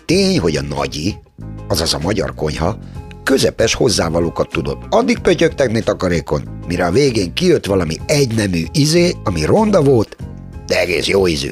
Tény, 0.05 0.39
hogy 0.39 0.55
a 0.55 0.61
nagyi, 0.61 1.15
azaz 1.67 1.93
a 1.93 1.99
magyar 1.99 2.35
konyha, 2.35 2.77
közepes 3.23 3.73
hozzávalókat 3.73 4.49
tudott. 4.49 4.83
Addig 4.89 5.19
pötyögtetni 5.19 5.83
takarékon, 5.83 6.59
mire 6.67 6.85
a 6.85 6.91
végén 6.91 7.33
kijött 7.33 7.65
valami 7.65 7.95
egynemű 8.05 8.63
izé, 8.71 9.13
ami 9.23 9.45
ronda 9.45 9.81
volt, 9.81 10.17
de 10.67 10.79
egész 10.79 11.07
jó 11.07 11.27
ízű. 11.27 11.49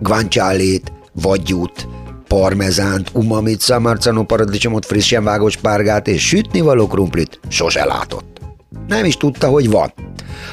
Guanciálét, 0.00 0.92
vagyút, 1.12 1.88
parmezánt, 2.28 3.10
umamit, 3.12 3.60
szamarcano 3.60 4.24
paradicsomot, 4.24 4.86
frissen 4.86 5.24
vágott 5.24 5.50
spárgát 5.50 6.08
és 6.08 6.26
sütnivaló 6.26 6.86
krumplit 6.86 7.40
sose 7.48 7.84
látott. 7.84 8.40
Nem 8.88 9.04
is 9.04 9.16
tudta, 9.16 9.48
hogy 9.48 9.70
van. 9.70 9.92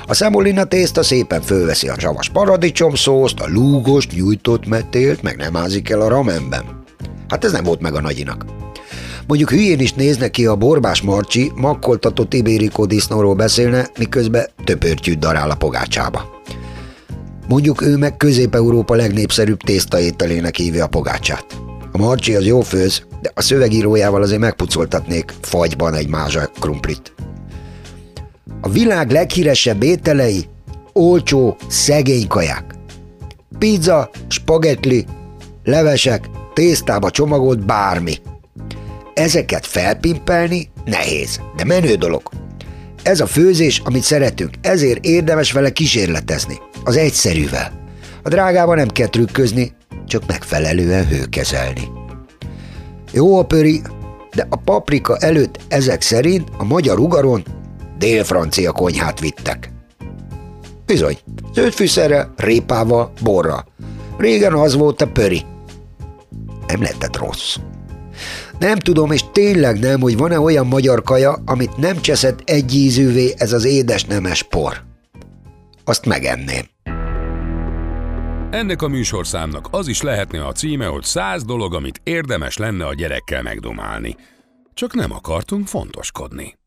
A 0.08 0.14
szemolina 0.14 0.64
tészta 0.64 1.04
szépen 1.04 1.42
fölveszi 1.42 1.88
a 1.88 2.00
savas 2.00 2.30
paradicsomszószt, 2.30 3.40
a 3.40 3.48
lúgos, 3.48 4.08
nyújtott 4.08 4.68
metélt, 4.68 5.22
meg 5.22 5.38
nem 5.38 5.56
ázik 5.56 5.90
el 5.90 6.02
a 6.02 6.08
ramenben. 6.08 6.84
Hát 7.28 7.46
ez 7.46 7.52
nem 7.52 7.64
volt 7.64 7.82
meg 7.82 7.96
a 7.96 8.02
nagyinak. 8.02 8.46
Mondjuk 9.28 9.50
hülyén 9.50 9.80
is 9.80 9.94
néznek 9.94 10.32
ki 10.32 10.46
a 10.46 10.56
borbás 10.56 11.02
marcsi, 11.02 11.52
makkoltatott 11.56 12.34
ibérikó 12.34 12.86
disznóról 12.86 13.36
beszélne, 13.36 13.88
miközben 13.98 14.46
töpörtyűt 14.64 15.20
darál 15.20 15.50
a 15.50 15.56
pogácsába. 15.56 16.35
Mondjuk 17.48 17.82
ő 17.82 17.98
meg 17.98 18.18
Közép-Európa 18.18 18.96
legnépszerűbb 18.96 19.60
tésztaételének 19.60 20.56
hívja 20.56 20.84
a 20.84 20.88
pogácsát. 20.88 21.46
A 21.92 21.98
marcsi 21.98 22.36
az 22.36 22.46
jó 22.46 22.62
főz, 22.62 23.04
de 23.22 23.32
a 23.34 23.42
szövegírójával 23.42 24.22
azért 24.22 24.40
megpucoltatnék 24.40 25.34
fagyban 25.42 25.94
egy 25.94 26.08
mázsa 26.08 26.52
krumplit. 26.60 27.14
A 28.62 28.70
világ 28.70 29.12
leghíresebb 29.12 29.84
ételei 29.84 30.46
olcsó, 30.94 31.58
szegény 31.68 32.28
kaják. 32.28 32.76
Pizza, 33.60 34.10
spagetti, 34.28 35.06
levesek, 35.64 36.30
tésztába 36.54 37.10
csomagolt 37.10 37.66
bármi. 37.66 38.16
Ezeket 39.14 39.66
felpimpelni 39.66 40.70
nehéz, 40.86 41.40
de 41.56 41.66
menő 41.66 41.96
dolog. 41.96 42.22
Ez 43.04 43.20
a 43.20 43.28
főzés, 43.28 43.82
amit 43.86 44.04
szeretünk, 44.04 44.54
ezért 44.62 45.06
érdemes 45.06 45.52
vele 45.52 45.70
kísérletezni, 45.70 46.58
az 46.86 46.98
egyszerűvel. 46.98 47.72
A 48.24 48.30
drágában 48.30 48.78
nem 48.78 48.88
kell 48.88 49.08
trükközni, 49.08 49.76
csak 50.08 50.28
megfelelően 50.28 51.08
hőkezelni. 51.08 51.88
Jó 53.12 53.38
a 53.38 53.46
pöri, 53.46 53.82
de 54.36 54.48
a 54.50 54.56
paprika 54.56 55.18
előtt 55.18 55.60
ezek 55.68 56.02
szerint 56.02 56.50
a 56.58 56.64
magyar 56.64 57.00
ugaron 57.00 57.44
dél-francia 57.98 58.72
konyhát 58.72 59.20
vittek. 59.20 59.72
Bizony, 60.86 61.18
zöldfűszerrel, 61.54 62.34
répával, 62.38 63.12
borra. 63.22 63.66
Régen 64.18 64.54
az 64.54 64.76
volt 64.76 65.02
a 65.02 65.08
pöri. 65.08 65.42
Nem 66.68 66.82
lehetett 66.82 67.18
rossz. 67.18 67.56
Nem 68.60 68.78
tudom, 68.78 69.12
és 69.12 69.24
tényleg 69.32 69.80
nem, 69.80 70.02
hogy 70.02 70.18
van-e 70.18 70.40
olyan 70.40 70.68
magyar 70.68 71.02
kaja, 71.02 71.42
amit 71.46 71.78
nem 71.78 72.02
cseszett 72.02 72.42
egyízűvé 72.46 73.34
ez 73.38 73.54
az 73.54 73.66
édes 73.66 74.04
nemes 74.04 74.44
por. 74.44 74.84
Azt 75.84 76.06
megenném. 76.06 76.75
Ennek 78.50 78.82
a 78.82 78.88
műsorszámnak 78.88 79.68
az 79.72 79.88
is 79.88 80.02
lehetne 80.02 80.46
a 80.46 80.52
címe, 80.52 80.86
hogy 80.86 81.04
száz 81.04 81.44
dolog, 81.44 81.74
amit 81.74 82.02
érdemes 82.04 82.58
lenne 82.58 82.86
a 82.86 82.94
gyerekkel 82.94 83.42
megdomálni. 83.42 84.16
Csak 84.74 84.94
nem 84.94 85.12
akartunk 85.12 85.68
fontoskodni. 85.68 86.58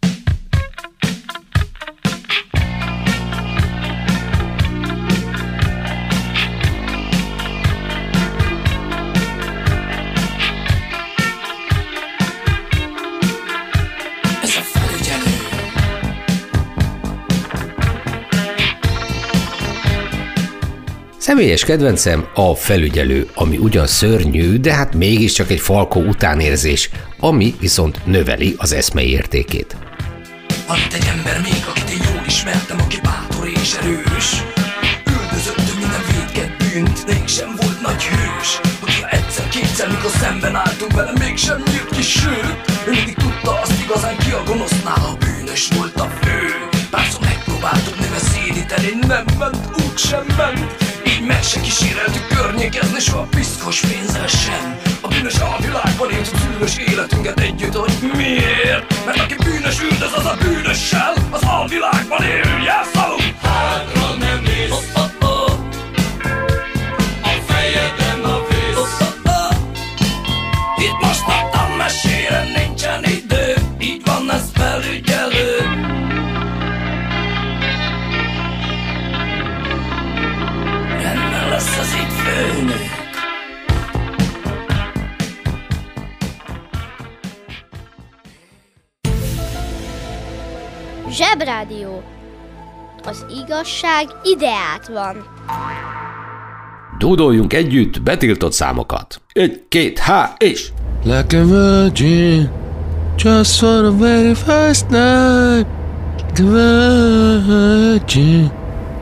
Személyes 21.29 21.65
kedvencem 21.65 22.29
a 22.35 22.55
felügyelő, 22.55 23.29
ami 23.35 23.57
ugyan 23.57 23.87
szörnyű, 23.87 24.57
de 24.57 24.75
hát 24.75 24.95
mégiscsak 24.95 25.51
egy 25.51 25.61
falkó 25.61 26.01
utánérzés, 26.01 26.91
ami 27.19 27.55
viszont 27.61 28.07
növeli 28.07 28.55
az 28.59 28.73
eszmei 28.73 29.11
értékét. 29.11 29.77
Van 30.67 30.79
egy 30.93 31.07
ember 31.17 31.41
még, 31.41 31.63
akit 31.69 31.91
én 31.91 32.13
jól 32.13 32.23
ismertem, 32.27 32.79
aki 32.81 32.97
bátor 33.03 33.47
és 33.47 33.75
erős. 33.81 34.43
Üldözött 35.07 35.79
minden 35.79 36.05
védket 36.13 36.51
bűnt, 36.57 37.07
mégsem 37.07 37.51
volt 37.61 37.81
nagy 37.81 38.03
hős. 38.03 38.61
Aki 38.81 39.17
egyszer-kétszer, 39.17 39.89
mikor 39.89 40.11
szemben 40.11 40.55
álltunk 40.55 40.93
vele, 40.93 41.13
mégsem 41.19 41.63
nyílt 41.71 41.91
ki 41.97 42.03
sőt. 42.03 42.57
Ő 42.87 42.91
mindig 42.91 43.15
tudta 43.15 43.61
azt 43.61 43.83
igazán 43.85 44.17
ki 44.17 44.31
a 44.31 44.43
gonosznál, 44.47 45.03
a 45.13 45.17
bűnös 45.19 45.69
volt 45.77 46.01
a 46.01 46.09
fő. 46.21 46.39
Párszor 46.91 47.21
megpróbáltuk 47.21 47.99
neve 48.01 48.19
szédíteni, 48.19 48.91
nem 49.07 49.25
ment, 49.39 49.59
úgy 49.77 49.99
sem 49.99 50.25
ment. 50.37 50.88
Meg 51.29 51.43
se 51.43 51.61
kíséreltük 51.61 52.27
környékezni, 52.27 53.01
soha 53.01 53.27
piszkos 53.31 53.81
pénzzel 53.81 54.27
sem. 54.27 54.79
A 55.01 55.09
bűnös 55.09 55.39
alvilágban 55.39 56.11
éltük 56.11 56.39
szűnös 56.39 56.77
életünket 56.77 57.41
együtt, 57.41 57.75
hogy 57.75 57.93
miért? 58.17 59.05
Mert 59.05 59.19
aki 59.19 59.35
bűnös 59.45 59.81
üldöz, 59.83 60.13
az 60.17 60.25
a 60.25 60.37
bűnössel, 60.41 61.15
az 61.31 61.43
él, 62.23 62.63
jelszalunk! 62.65 63.38
Zsebrádió. 91.39 92.03
Az 93.05 93.25
igazság 93.45 94.07
ideát 94.23 94.89
van. 94.89 95.27
Dúdoljunk 96.99 97.53
együtt 97.53 98.03
betiltott 98.03 98.53
számokat. 98.53 99.21
Egy, 99.33 99.63
két, 99.69 99.99
há, 99.99 100.35
és... 100.39 100.69
Like 101.05 101.39
a 101.41 101.45
virgin, 101.45 102.51
just 103.17 103.59
for 103.59 103.83
the 103.83 103.91
very 103.91 104.35
first 104.35 104.89
night. 104.89 105.67
Like 106.17 106.43
a 106.43 107.43
virgin, 107.47 108.53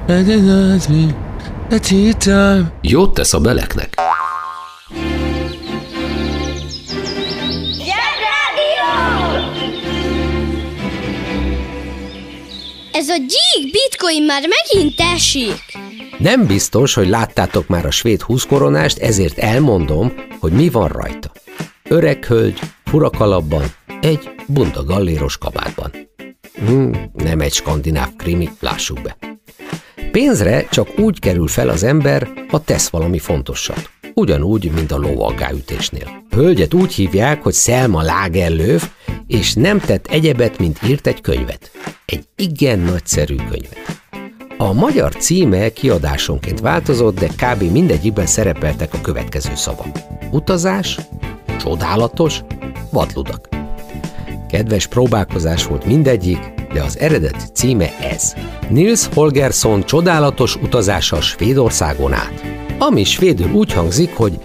it 0.08 0.42
loves 0.42 0.86
me, 0.86 1.14
a 1.70 1.78
tea 1.78 2.12
time. 2.12 2.72
Jót 2.80 3.14
tesz 3.14 3.32
a 3.32 3.40
beleknek. 3.40 3.94
Ez 12.96 13.08
a 13.08 13.16
gyík 13.16 13.72
bitcoin 13.72 14.24
már 14.24 14.42
megint 14.48 15.00
esik. 15.00 15.62
Nem 16.18 16.46
biztos, 16.46 16.94
hogy 16.94 17.08
láttátok 17.08 17.68
már 17.68 17.86
a 17.86 17.90
svéd 17.90 18.20
20 18.20 18.44
koronást, 18.44 18.98
ezért 18.98 19.38
elmondom, 19.38 20.12
hogy 20.40 20.52
mi 20.52 20.68
van 20.68 20.88
rajta. 20.88 21.30
Öreg 21.82 22.24
hölgy, 22.24 22.58
furakalapban, 22.84 23.62
egy 24.00 24.30
bunda 24.46 24.84
galléros 24.84 25.38
kabátban. 25.38 25.90
Hmm, 26.66 27.10
nem 27.14 27.40
egy 27.40 27.52
skandináv 27.52 28.08
krimi, 28.16 28.48
lássuk 28.60 29.00
be. 29.02 29.16
Pénzre 30.10 30.68
csak 30.70 30.98
úgy 30.98 31.18
kerül 31.18 31.48
fel 31.48 31.68
az 31.68 31.82
ember, 31.82 32.28
ha 32.48 32.64
tesz 32.64 32.88
valami 32.88 33.18
fontosat. 33.18 33.90
Ugyanúgy, 34.14 34.70
mint 34.72 34.92
a 34.92 34.98
lovaggáütésnél. 34.98 36.24
Hölgyet 36.30 36.74
úgy 36.74 36.94
hívják, 36.94 37.42
hogy 37.42 37.54
Selma 37.54 38.02
Lagerlöf, 38.02 38.88
és 39.26 39.54
nem 39.54 39.80
tett 39.80 40.06
egyebet, 40.06 40.58
mint 40.58 40.78
írt 40.88 41.06
egy 41.06 41.20
könyvet. 41.20 41.70
Egy 42.06 42.24
igen 42.36 42.78
nagyszerű 42.78 43.36
könyvet. 43.36 44.00
A 44.58 44.72
magyar 44.72 45.14
címe 45.14 45.72
kiadásonként 45.72 46.60
változott, 46.60 47.18
de 47.18 47.26
kb. 47.26 47.62
mindegyikben 47.62 48.26
szerepeltek 48.26 48.94
a 48.94 49.00
következő 49.00 49.54
szavak. 49.54 49.98
Utazás, 50.30 50.98
csodálatos, 51.58 52.40
vadludak. 52.90 53.48
Kedves 54.48 54.86
próbálkozás 54.86 55.66
volt 55.66 55.84
mindegyik, 55.84 56.38
de 56.72 56.82
az 56.82 56.98
eredeti 56.98 57.44
címe 57.52 57.98
ez. 57.98 58.34
Nils 58.68 59.08
Holgersson 59.14 59.84
csodálatos 59.84 60.56
utazása 60.56 61.20
Svédországon 61.20 62.12
át. 62.12 62.44
Ami 62.78 63.04
svédül 63.04 63.52
úgy 63.52 63.72
hangzik, 63.72 64.14
hogy 64.14 64.38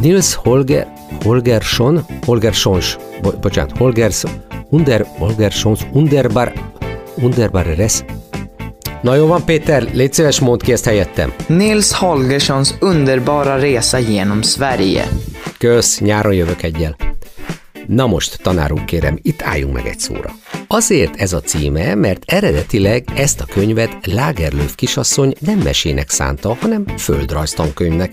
Nils 0.00 0.34
Holger, 0.34 0.92
Holgersson, 1.24 2.04
Holgerssons, 2.26 2.96
bo- 3.22 3.40
bocsánat, 3.40 3.76
Holgers, 3.76 4.22
Under, 4.70 5.06
Holgerssons, 5.18 5.80
Underbar, 5.92 6.52
Underbar 7.16 7.66
Res. 7.76 8.04
Na 9.02 9.14
jó 9.14 9.26
van, 9.26 9.44
Péter, 9.44 9.88
légy 9.92 10.12
szíves, 10.12 10.40
mondd 10.40 10.58
ki 10.62 10.72
ezt 10.72 10.84
helyettem. 10.84 11.32
Nils 11.46 11.92
Holgerssons 11.92 12.70
underbara 12.80 13.56
resa 13.56 13.98
genom 13.98 14.42
Sverige. 14.42 15.08
Kösz, 15.58 16.00
nyáron 16.00 16.34
jövök 16.34 16.62
egyel. 16.62 16.96
Na 17.86 18.06
most, 18.06 18.42
tanár 18.42 18.72
úr, 18.72 18.84
kérem, 18.84 19.18
itt 19.22 19.42
álljunk 19.42 19.74
meg 19.74 19.86
egy 19.86 19.98
szóra. 19.98 20.30
Azért 20.66 21.16
ez 21.16 21.32
a 21.32 21.40
címe, 21.40 21.94
mert 21.94 22.22
eredetileg 22.26 23.04
ezt 23.16 23.40
a 23.40 23.44
könyvet 23.44 24.06
Lagerlöf 24.06 24.74
kisasszony 24.74 25.34
nem 25.38 25.58
mesének 25.58 26.10
szánta, 26.10 26.56
hanem 26.60 26.84
földrajztankönyvnek. 26.98 28.12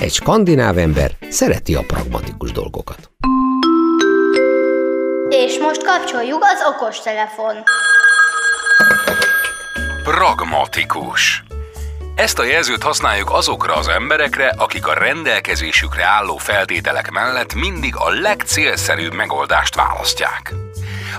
Egy 0.00 0.12
skandináv 0.12 0.78
ember 0.78 1.16
szereti 1.28 1.74
a 1.74 1.84
pragmatikus 1.86 2.52
dolgokat. 2.52 3.10
És 5.34 5.58
most 5.58 5.84
kapcsoljuk 5.84 6.44
az 6.44 6.62
okostelefon. 6.74 7.54
Pragmatikus. 10.02 11.42
Ezt 12.14 12.38
a 12.38 12.44
jelzőt 12.44 12.82
használjuk 12.82 13.30
azokra 13.30 13.74
az 13.74 13.88
emberekre, 13.88 14.54
akik 14.56 14.86
a 14.86 14.94
rendelkezésükre 14.94 16.04
álló 16.04 16.36
feltételek 16.36 17.10
mellett 17.10 17.54
mindig 17.54 17.96
a 17.96 18.08
legcélszerűbb 18.08 19.12
megoldást 19.12 19.74
választják. 19.74 20.54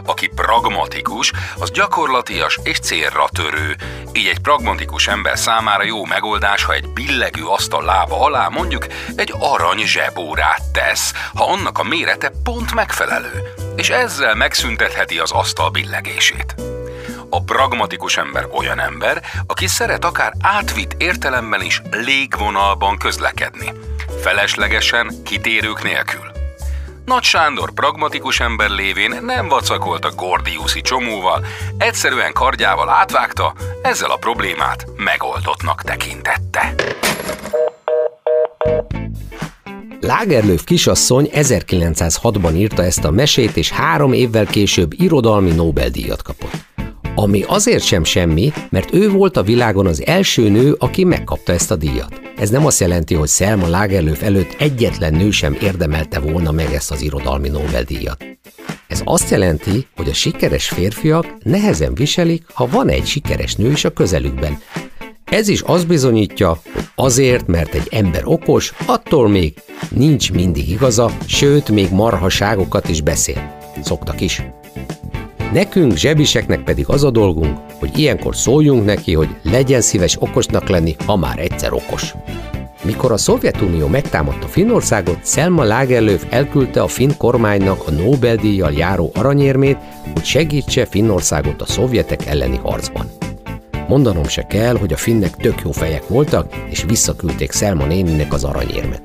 Aki 0.05 0.27
pragmatikus, 0.35 1.31
az 1.59 1.71
gyakorlatias 1.71 2.59
és 2.63 2.79
célra 2.79 3.25
törő. 3.31 3.75
Így 4.11 4.27
egy 4.27 4.39
pragmatikus 4.39 5.07
ember 5.07 5.37
számára 5.37 5.83
jó 5.83 6.05
megoldás, 6.05 6.63
ha 6.63 6.73
egy 6.73 6.89
billegő 6.89 7.45
asztal 7.45 7.83
lába 7.83 8.21
alá 8.21 8.47
mondjuk 8.47 8.87
egy 9.15 9.33
arany 9.39 9.85
zsebórát 9.85 10.61
tesz, 10.73 11.13
ha 11.33 11.51
annak 11.51 11.79
a 11.79 11.83
mérete 11.83 12.31
pont 12.43 12.73
megfelelő, 12.73 13.53
és 13.75 13.89
ezzel 13.89 14.35
megszüntetheti 14.35 15.19
az 15.19 15.31
asztal 15.31 15.69
billegését. 15.69 16.55
A 17.29 17.43
pragmatikus 17.43 18.17
ember 18.17 18.47
olyan 18.51 18.79
ember, 18.79 19.21
aki 19.47 19.67
szeret 19.67 20.05
akár 20.05 20.33
átvitt 20.41 20.95
értelemben 20.97 21.61
is 21.61 21.81
légvonalban 21.91 22.97
közlekedni. 22.97 23.73
Feleslegesen, 24.21 25.23
kitérők 25.23 25.83
nélkül. 25.83 26.31
Nagy 27.05 27.23
Sándor 27.23 27.71
pragmatikus 27.71 28.39
ember 28.39 28.69
lévén 28.69 29.17
nem 29.21 29.47
vacakolt 29.47 30.05
a 30.05 30.11
Gordiuszi 30.15 30.81
csomóval, 30.81 31.45
egyszerűen 31.77 32.33
kardjával 32.33 32.89
átvágta, 32.89 33.53
ezzel 33.81 34.11
a 34.11 34.17
problémát 34.17 34.85
megoldottnak 34.95 35.81
tekintette. 35.81 36.73
Lagerlöf 40.03 40.63
kisasszony 40.63 41.29
1906-ban 41.33 42.55
írta 42.55 42.83
ezt 42.83 43.03
a 43.03 43.11
mesét, 43.11 43.57
és 43.57 43.71
három 43.71 44.13
évvel 44.13 44.45
később 44.45 44.93
irodalmi 44.97 45.51
Nobel-díjat 45.51 46.21
kapott. 46.21 46.65
Ami 47.15 47.43
azért 47.47 47.83
sem 47.83 48.03
semmi, 48.03 48.53
mert 48.69 48.93
ő 48.93 49.09
volt 49.09 49.37
a 49.37 49.43
világon 49.43 49.87
az 49.87 50.05
első 50.05 50.49
nő, 50.49 50.75
aki 50.79 51.03
megkapta 51.03 51.53
ezt 51.53 51.71
a 51.71 51.75
díjat. 51.75 52.21
Ez 52.37 52.49
nem 52.49 52.65
azt 52.65 52.79
jelenti, 52.79 53.13
hogy 53.13 53.29
Selma 53.29 53.67
Lagerlöf 53.67 54.23
előtt 54.23 54.55
egyetlen 54.59 55.13
nő 55.13 55.31
sem 55.31 55.57
érdemelte 55.61 56.19
volna 56.19 56.51
meg 56.51 56.73
ezt 56.73 56.91
az 56.91 57.01
irodalmi 57.01 57.49
Nobel-díjat. 57.49 58.25
Ez 58.87 59.01
azt 59.03 59.29
jelenti, 59.29 59.87
hogy 59.95 60.09
a 60.09 60.13
sikeres 60.13 60.67
férfiak 60.67 61.25
nehezen 61.43 61.93
viselik, 61.93 62.43
ha 62.53 62.67
van 62.67 62.89
egy 62.89 63.05
sikeres 63.05 63.55
nő 63.55 63.71
is 63.71 63.85
a 63.85 63.93
közelükben. 63.93 64.61
Ez 65.33 65.47
is 65.47 65.61
azt 65.61 65.87
bizonyítja, 65.87 66.61
azért, 66.95 67.47
mert 67.47 67.73
egy 67.73 67.87
ember 67.91 68.21
okos, 68.25 68.73
attól 68.85 69.29
még 69.29 69.53
nincs 69.89 70.31
mindig 70.31 70.69
igaza, 70.69 71.11
sőt, 71.25 71.69
még 71.69 71.91
marhaságokat 71.91 72.89
is 72.89 73.01
beszél. 73.01 73.57
Szoktak 73.81 74.21
is. 74.21 74.43
Nekünk, 75.53 75.95
zsebiseknek 75.95 76.63
pedig 76.63 76.89
az 76.89 77.03
a 77.03 77.11
dolgunk, 77.11 77.57
hogy 77.79 77.97
ilyenkor 77.97 78.35
szóljunk 78.35 78.85
neki, 78.85 79.13
hogy 79.13 79.27
legyen 79.43 79.81
szíves 79.81 80.17
okosnak 80.19 80.69
lenni, 80.69 80.95
ha 81.05 81.15
már 81.15 81.39
egyszer 81.39 81.73
okos. 81.73 82.13
Mikor 82.83 83.11
a 83.11 83.17
Szovjetunió 83.17 83.87
megtámadta 83.87 84.47
Finnországot, 84.47 85.25
Selma 85.25 85.63
Lagerlöf 85.63 86.25
elküldte 86.29 86.81
a 86.81 86.87
finn 86.87 87.17
kormánynak 87.17 87.87
a 87.87 87.91
Nobel-díjjal 87.91 88.71
járó 88.71 89.11
aranyérmét, 89.13 89.77
hogy 90.13 90.25
segítse 90.25 90.85
Finnországot 90.85 91.61
a 91.61 91.65
szovjetek 91.65 92.25
elleni 92.25 92.59
harcban. 92.63 93.22
Mondanom 93.87 94.27
se 94.27 94.41
kell, 94.41 94.77
hogy 94.77 94.93
a 94.93 94.97
finnek 94.97 95.35
tök 95.35 95.61
jó 95.63 95.71
fejek 95.71 96.07
voltak, 96.07 96.55
és 96.69 96.83
visszaküldték 96.83 97.51
Selma 97.51 97.85
néninek 97.85 98.33
az 98.33 98.43
aranyérmet. 98.43 99.01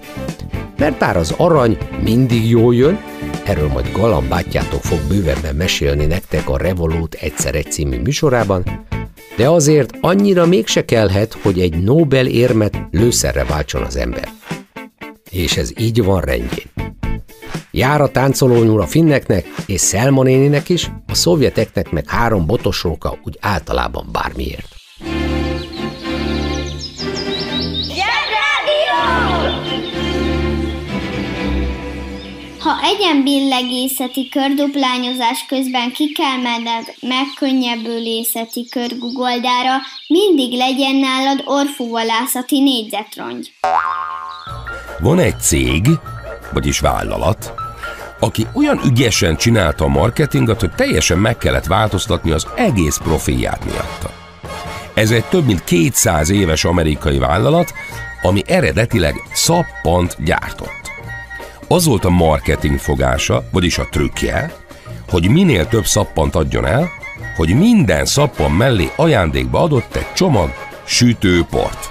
Mert 0.78 0.98
bár 0.98 1.16
az 1.16 1.34
arany 1.36 1.78
mindig 2.02 2.48
jól 2.48 2.74
jön, 2.74 2.98
erről 3.44 3.68
majd 3.68 3.92
Galam 3.92 4.28
bátyjátok 4.28 4.82
fog 4.82 4.98
bővebben 5.08 5.54
mesélni 5.54 6.06
nektek 6.06 6.48
a 6.48 6.56
Revolut 6.56 7.14
egyszer 7.14 7.54
egy 7.54 7.70
című 7.70 8.00
műsorában, 8.00 8.86
de 9.36 9.48
azért 9.48 9.92
annyira 10.00 10.46
mégse 10.46 10.84
kellhet, 10.84 11.32
hogy 11.42 11.60
egy 11.60 11.82
Nobel 11.82 12.26
érmet 12.26 12.78
lőszerre 12.90 13.44
váltson 13.44 13.82
az 13.82 13.96
ember. 13.96 14.28
És 15.30 15.56
ez 15.56 15.70
így 15.78 16.04
van 16.04 16.20
rendjén. 16.20 16.66
Jár 17.70 18.00
a 18.00 18.10
táncolónyúl 18.10 18.80
a 18.80 18.86
finneknek 18.86 19.46
és 19.66 19.80
Selma 19.80 20.22
néninek 20.22 20.68
is, 20.68 20.90
a 21.08 21.14
szovjeteknek 21.14 21.90
meg 21.90 22.08
három 22.08 22.46
botos 22.46 22.82
róka 22.82 23.18
úgy 23.24 23.38
általában 23.40 24.06
bármiért. 24.12 24.76
Ha 32.58 32.82
egyenbillegészeti 32.82 34.28
körduplányozás 34.28 35.46
közben 35.48 35.92
ki 35.92 36.12
kell 36.12 36.36
menned 36.42 36.94
megkönnyebbülészeti 37.00 38.68
körgugoldára, 38.70 39.76
mindig 40.08 40.58
legyen 40.58 40.94
nálad 40.94 41.42
orfúvalászati 41.44 42.60
négyzetrongy. 42.62 43.52
Van 44.98 45.18
egy 45.18 45.40
cég, 45.40 45.86
vagyis 46.52 46.80
vállalat, 46.80 47.52
aki 48.18 48.46
olyan 48.52 48.80
ügyesen 48.84 49.36
csinálta 49.36 49.84
a 49.84 49.88
marketinget, 49.88 50.60
hogy 50.60 50.70
teljesen 50.70 51.18
meg 51.18 51.36
kellett 51.36 51.66
változtatni 51.66 52.30
az 52.30 52.46
egész 52.56 52.96
profilját 52.96 53.64
miatta. 53.64 54.10
Ez 54.94 55.10
egy 55.10 55.24
több 55.24 55.46
mint 55.46 55.64
200 55.64 56.30
éves 56.30 56.64
amerikai 56.64 57.18
vállalat, 57.18 57.72
ami 58.22 58.42
eredetileg 58.46 59.14
szappant 59.32 60.16
gyártott. 60.24 60.90
Az 61.68 61.84
volt 61.84 62.04
a 62.04 62.10
marketing 62.10 62.78
fogása, 62.78 63.48
vagyis 63.52 63.78
a 63.78 63.88
trükkje, 63.90 64.52
hogy 65.08 65.28
minél 65.28 65.66
több 65.66 65.86
szappant 65.86 66.34
adjon 66.34 66.66
el, 66.66 66.88
hogy 67.36 67.54
minden 67.54 68.04
szappan 68.04 68.50
mellé 68.50 68.90
ajándékba 68.96 69.60
adott 69.60 69.96
egy 69.96 70.12
csomag 70.14 70.52
sütőport. 70.84 71.90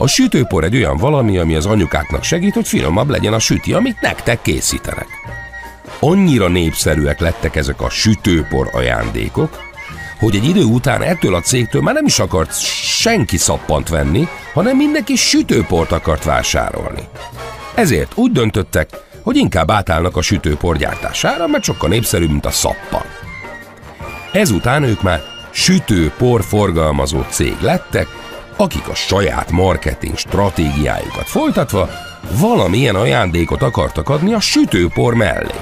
A 0.00 0.06
sütőpor 0.06 0.64
egy 0.64 0.76
olyan 0.76 0.96
valami, 0.96 1.38
ami 1.38 1.54
az 1.54 1.66
anyukáknak 1.66 2.22
segít, 2.22 2.54
hogy 2.54 2.68
finomabb 2.68 3.10
legyen 3.10 3.32
a 3.32 3.38
süti, 3.38 3.72
amit 3.72 4.00
nektek 4.00 4.42
készítenek. 4.42 5.06
Annyira 5.98 6.48
népszerűek 6.48 7.20
lettek 7.20 7.56
ezek 7.56 7.80
a 7.80 7.90
sütőpor 7.90 8.68
ajándékok, 8.72 9.58
hogy 10.18 10.34
egy 10.34 10.48
idő 10.48 10.62
után 10.62 11.02
ettől 11.02 11.34
a 11.34 11.40
cégtől 11.40 11.82
már 11.82 11.94
nem 11.94 12.04
is 12.06 12.18
akart 12.18 12.60
senki 13.00 13.36
szappant 13.36 13.88
venni, 13.88 14.28
hanem 14.54 14.76
mindenki 14.76 15.16
sütőport 15.16 15.92
akart 15.92 16.24
vásárolni. 16.24 17.02
Ezért 17.74 18.12
úgy 18.14 18.32
döntöttek, 18.32 18.88
hogy 19.22 19.36
inkább 19.36 19.70
átállnak 19.70 20.16
a 20.16 20.22
sütőpor 20.22 20.76
gyártására, 20.76 21.46
mert 21.46 21.64
sokkal 21.64 21.88
népszerűbb, 21.88 22.30
mint 22.30 22.46
a 22.46 22.50
szappan. 22.50 23.04
Ezután 24.32 24.82
ők 24.82 25.02
már 25.02 25.20
sütőpor 25.50 26.44
forgalmazó 26.44 27.22
cég 27.28 27.56
lettek, 27.60 28.08
akik 28.60 28.88
a 28.88 28.94
saját 28.94 29.50
marketing 29.50 30.16
stratégiájukat 30.16 31.28
folytatva 31.28 31.88
valamilyen 32.40 32.94
ajándékot 32.94 33.62
akartak 33.62 34.08
adni 34.08 34.32
a 34.32 34.40
sütőpor 34.40 35.14
mellé. 35.14 35.54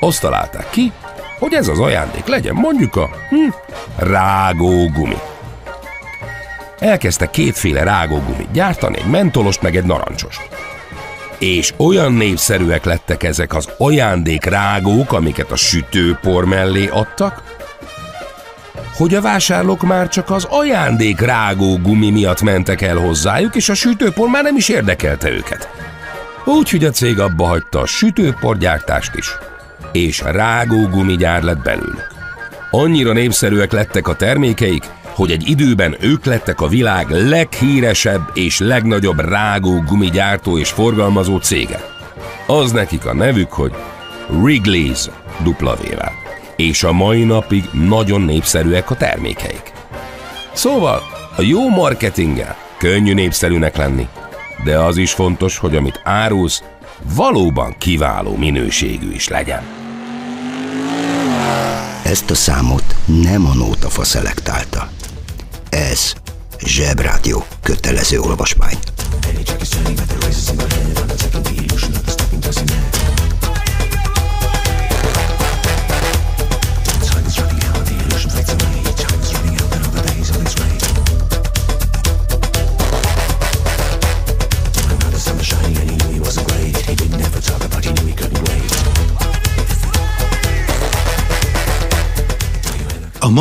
Azt 0.00 0.20
találták 0.20 0.70
ki, 0.70 0.92
hogy 1.38 1.54
ez 1.54 1.68
az 1.68 1.78
ajándék 1.78 2.26
legyen 2.26 2.54
mondjuk 2.54 2.96
a 2.96 3.10
hm, 3.28 3.48
rágógumi. 3.96 5.16
Elkezdte 6.78 7.30
kétféle 7.30 7.82
rágógumit 7.82 8.50
gyártani, 8.52 8.98
egy 8.98 9.10
mentolost 9.10 9.62
meg 9.62 9.76
egy 9.76 9.84
narancsost. 9.84 10.48
És 11.38 11.74
olyan 11.76 12.12
népszerűek 12.12 12.84
lettek 12.84 13.22
ezek 13.22 13.54
az 13.54 13.68
ajándék 13.78 14.44
rágók, 14.44 15.12
amiket 15.12 15.50
a 15.50 15.56
sütőpor 15.56 16.44
mellé 16.44 16.86
adtak, 16.86 17.42
hogy 18.94 19.14
a 19.14 19.20
vásárlók 19.20 19.82
már 19.82 20.08
csak 20.08 20.30
az 20.30 20.46
ajándék 20.50 21.20
rágó 21.20 21.78
gumi 21.78 22.10
miatt 22.10 22.42
mentek 22.42 22.80
el 22.80 22.96
hozzájuk, 22.96 23.54
és 23.54 23.68
a 23.68 23.74
sütőpor 23.74 24.28
már 24.28 24.42
nem 24.42 24.56
is 24.56 24.68
érdekelte 24.68 25.30
őket. 25.30 25.70
Úgyhogy 26.44 26.84
a 26.84 26.90
cég 26.90 27.20
abba 27.20 27.46
hagyta 27.46 27.80
a 27.80 27.86
sütőporgyártást 27.86 29.14
is, 29.14 29.30
és 29.92 30.22
rágó 30.24 30.88
gumigyár 30.88 31.42
lett 31.42 31.62
belőlük. 31.62 32.10
Annyira 32.70 33.12
népszerűek 33.12 33.72
lettek 33.72 34.08
a 34.08 34.14
termékeik, 34.16 34.84
hogy 35.14 35.30
egy 35.30 35.48
időben 35.48 35.96
ők 36.00 36.24
lettek 36.24 36.60
a 36.60 36.68
világ 36.68 37.10
leghíresebb 37.10 38.30
és 38.34 38.58
legnagyobb 38.58 39.20
rágó 39.20 39.80
gumigyártó 39.80 40.58
és 40.58 40.70
forgalmazó 40.70 41.38
cége. 41.38 41.84
Az 42.46 42.72
nekik 42.72 43.06
a 43.06 43.14
nevük, 43.14 43.52
hogy 43.52 43.72
Wrigley's 44.30 45.06
W-vel 45.44 46.21
és 46.56 46.82
a 46.82 46.92
mai 46.92 47.24
napig 47.24 47.64
nagyon 47.72 48.20
népszerűek 48.20 48.90
a 48.90 48.96
termékeik. 48.96 49.72
Szóval 50.52 51.02
a 51.36 51.42
jó 51.42 51.68
marketinggel 51.68 52.56
könnyű 52.78 53.14
népszerűnek 53.14 53.76
lenni, 53.76 54.08
de 54.64 54.78
az 54.78 54.96
is 54.96 55.12
fontos, 55.12 55.58
hogy 55.58 55.76
amit 55.76 56.00
árulsz, 56.04 56.62
valóban 57.14 57.74
kiváló 57.78 58.36
minőségű 58.36 59.12
is 59.12 59.28
legyen. 59.28 59.62
Ezt 62.02 62.30
a 62.30 62.34
számot 62.34 62.96
nem 63.04 63.46
a 63.46 63.54
Nótafa 63.54 64.04
szelektálta. 64.04 64.88
Ez 65.70 66.14
Zsebrádió 66.64 67.44
kötelező 67.62 68.20
olvasmány. 68.20 68.78
A 71.08 71.11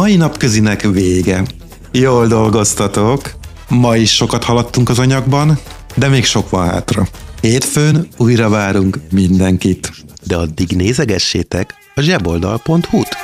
mai 0.02 0.16
napközinek 0.16 0.82
vége. 0.82 1.44
Jól 1.92 2.28
dolgoztatok. 2.28 3.32
Ma 3.70 3.96
is 3.96 4.16
sokat 4.16 4.44
haladtunk 4.44 4.90
az 4.90 5.00
anyagban, 5.00 5.60
de 5.96 6.08
még 6.08 6.26
sok 6.26 6.50
van 6.50 6.68
hátra. 6.68 7.08
Hétfőn 7.42 8.08
újra 8.18 8.50
várunk 8.50 8.98
mindenkit. 9.12 9.92
De 10.24 10.36
addig 10.36 10.72
nézegessétek 10.76 11.74
a 11.96 12.02
zseboldal.hu-t. 12.02 13.21